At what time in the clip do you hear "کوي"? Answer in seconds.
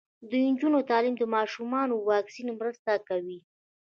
3.07-3.39